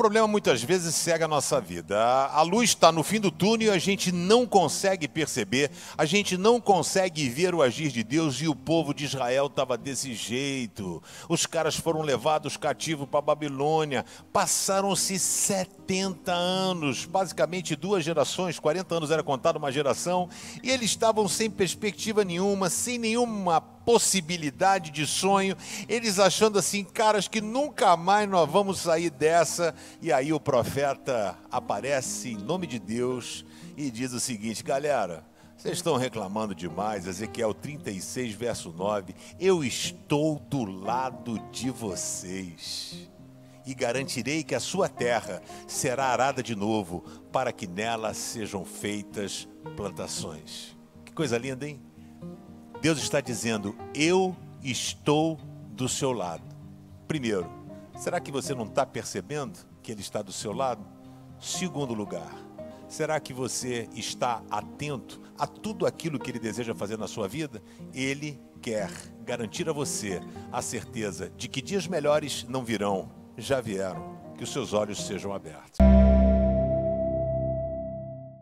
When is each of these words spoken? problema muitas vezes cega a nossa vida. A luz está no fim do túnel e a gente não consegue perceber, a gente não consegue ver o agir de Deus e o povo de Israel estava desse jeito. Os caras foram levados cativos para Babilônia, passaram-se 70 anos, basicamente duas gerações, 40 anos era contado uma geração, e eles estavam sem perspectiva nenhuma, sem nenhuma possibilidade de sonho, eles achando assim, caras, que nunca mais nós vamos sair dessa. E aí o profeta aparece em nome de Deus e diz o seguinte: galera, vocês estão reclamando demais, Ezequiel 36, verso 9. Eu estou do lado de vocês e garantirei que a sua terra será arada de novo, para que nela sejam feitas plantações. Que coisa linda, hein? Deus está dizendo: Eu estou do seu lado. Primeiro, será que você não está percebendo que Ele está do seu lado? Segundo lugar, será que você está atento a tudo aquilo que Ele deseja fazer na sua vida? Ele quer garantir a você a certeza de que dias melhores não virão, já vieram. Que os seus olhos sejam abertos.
problema 0.00 0.26
muitas 0.26 0.62
vezes 0.62 0.94
cega 0.94 1.26
a 1.26 1.28
nossa 1.28 1.60
vida. 1.60 1.98
A 1.98 2.40
luz 2.40 2.70
está 2.70 2.90
no 2.90 3.02
fim 3.02 3.20
do 3.20 3.30
túnel 3.30 3.68
e 3.68 3.76
a 3.76 3.78
gente 3.78 4.10
não 4.10 4.46
consegue 4.46 5.06
perceber, 5.06 5.70
a 5.94 6.06
gente 6.06 6.38
não 6.38 6.58
consegue 6.58 7.28
ver 7.28 7.54
o 7.54 7.60
agir 7.60 7.90
de 7.90 8.02
Deus 8.02 8.40
e 8.40 8.48
o 8.48 8.54
povo 8.54 8.94
de 8.94 9.04
Israel 9.04 9.48
estava 9.48 9.76
desse 9.76 10.14
jeito. 10.14 11.02
Os 11.28 11.44
caras 11.44 11.76
foram 11.76 12.00
levados 12.00 12.56
cativos 12.56 13.06
para 13.06 13.20
Babilônia, 13.20 14.06
passaram-se 14.32 15.18
70 15.18 16.32
anos, 16.32 17.04
basicamente 17.04 17.76
duas 17.76 18.02
gerações, 18.02 18.58
40 18.58 18.94
anos 18.94 19.10
era 19.10 19.22
contado 19.22 19.56
uma 19.56 19.70
geração, 19.70 20.30
e 20.62 20.70
eles 20.70 20.88
estavam 20.88 21.28
sem 21.28 21.50
perspectiva 21.50 22.24
nenhuma, 22.24 22.70
sem 22.70 22.96
nenhuma 22.96 23.60
possibilidade 23.90 24.92
de 24.92 25.04
sonho, 25.04 25.56
eles 25.88 26.20
achando 26.20 26.60
assim, 26.60 26.84
caras, 26.84 27.26
que 27.26 27.40
nunca 27.40 27.96
mais 27.96 28.28
nós 28.28 28.48
vamos 28.48 28.78
sair 28.78 29.10
dessa. 29.10 29.74
E 30.00 30.12
aí 30.12 30.32
o 30.32 30.38
profeta 30.38 31.36
aparece 31.50 32.30
em 32.30 32.36
nome 32.36 32.68
de 32.68 32.78
Deus 32.78 33.44
e 33.76 33.90
diz 33.90 34.12
o 34.12 34.20
seguinte: 34.20 34.62
galera, 34.62 35.26
vocês 35.56 35.78
estão 35.78 35.96
reclamando 35.96 36.54
demais, 36.54 37.08
Ezequiel 37.08 37.52
36, 37.52 38.32
verso 38.34 38.70
9. 38.70 39.12
Eu 39.40 39.64
estou 39.64 40.38
do 40.38 40.64
lado 40.64 41.40
de 41.50 41.68
vocês 41.68 43.10
e 43.66 43.74
garantirei 43.74 44.44
que 44.44 44.54
a 44.54 44.60
sua 44.60 44.88
terra 44.88 45.42
será 45.66 46.06
arada 46.06 46.44
de 46.44 46.54
novo, 46.54 47.00
para 47.32 47.52
que 47.52 47.66
nela 47.66 48.14
sejam 48.14 48.64
feitas 48.64 49.48
plantações. 49.76 50.76
Que 51.04 51.12
coisa 51.12 51.36
linda, 51.36 51.68
hein? 51.68 51.80
Deus 52.80 52.98
está 52.98 53.20
dizendo: 53.20 53.76
Eu 53.94 54.34
estou 54.62 55.38
do 55.72 55.88
seu 55.88 56.12
lado. 56.12 56.42
Primeiro, 57.06 57.46
será 57.98 58.20
que 58.20 58.32
você 58.32 58.54
não 58.54 58.64
está 58.64 58.86
percebendo 58.86 59.58
que 59.82 59.92
Ele 59.92 60.00
está 60.00 60.22
do 60.22 60.32
seu 60.32 60.52
lado? 60.52 60.84
Segundo 61.38 61.92
lugar, 61.92 62.32
será 62.88 63.20
que 63.20 63.32
você 63.32 63.88
está 63.94 64.42
atento 64.50 65.20
a 65.38 65.46
tudo 65.46 65.86
aquilo 65.86 66.18
que 66.18 66.30
Ele 66.30 66.38
deseja 66.38 66.74
fazer 66.74 66.96
na 66.96 67.06
sua 67.06 67.28
vida? 67.28 67.62
Ele 67.92 68.40
quer 68.62 68.90
garantir 69.24 69.68
a 69.68 69.72
você 69.72 70.20
a 70.50 70.62
certeza 70.62 71.30
de 71.36 71.48
que 71.48 71.60
dias 71.60 71.86
melhores 71.86 72.44
não 72.48 72.64
virão, 72.64 73.10
já 73.36 73.60
vieram. 73.60 74.18
Que 74.36 74.44
os 74.44 74.52
seus 74.52 74.72
olhos 74.72 75.06
sejam 75.06 75.34
abertos. 75.34 75.89